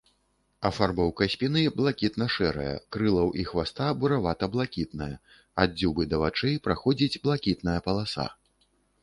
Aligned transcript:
Афарбоўка 0.67 1.25
спіны 1.33 1.61
блакітна-шэрая, 1.79 2.71
крылаў 2.97 3.29
і 3.43 3.45
хваста 3.51 3.91
буравата-блакітная, 4.05 5.11
ад 5.65 5.77
дзюбы 5.77 6.09
да 6.15 6.23
вачэй 6.25 6.59
праходзіць 6.67 7.21
блакітная 7.31 7.79
палоса. 7.91 8.27